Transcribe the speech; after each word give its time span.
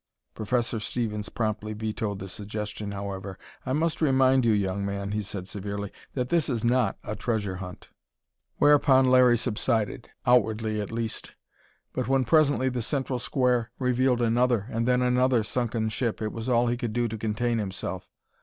Professor 0.33 0.79
Stevens 0.79 1.29
promptly 1.29 1.73
vetoed 1.73 2.17
the 2.17 2.27
suggestion, 2.27 2.91
however. 2.91 3.37
"I 3.67 3.73
must 3.73 4.01
remind 4.01 4.45
you, 4.45 4.51
young 4.51 4.83
man," 4.83 5.11
he 5.11 5.21
said 5.21 5.47
severely, 5.47 5.93
"that 6.15 6.29
this 6.29 6.49
is 6.49 6.63
not 6.65 6.97
a 7.03 7.15
treasure 7.15 7.57
hunt." 7.57 7.89
Whereupon 8.57 9.11
Larry 9.11 9.37
subsided; 9.37 10.09
outwardly, 10.25 10.81
at 10.81 10.91
least. 10.91 11.33
But 11.93 12.07
when 12.07 12.25
presently 12.25 12.67
the 12.67 12.81
central 12.81 13.19
square 13.19 13.69
revealed 13.77 14.23
another 14.23 14.65
and 14.71 14.87
then 14.87 15.03
another 15.03 15.43
sunken 15.43 15.89
ship, 15.89 16.19
it 16.19 16.31
was 16.33 16.49
all 16.49 16.65
he 16.65 16.77
could 16.77 16.93
do 16.93 17.07
to 17.07 17.15
contain 17.15 17.59
himself. 17.59 18.09